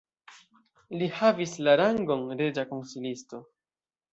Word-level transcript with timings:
Li 1.01 1.09
havis 1.17 1.53
la 1.67 1.75
rangon 1.83 2.25
reĝa 2.41 2.67
konsilisto. 2.73 3.43